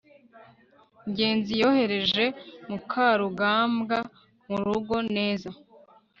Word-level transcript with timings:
ngenzi 1.09 1.51
yohereje 1.61 2.25
mukarugambwa 2.69 3.97
murugo. 4.49 4.95
neza 5.15 5.49